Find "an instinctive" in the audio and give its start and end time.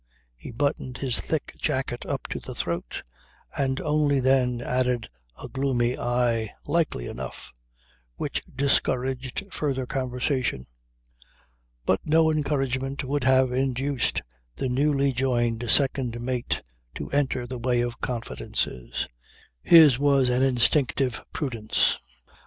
20.31-21.21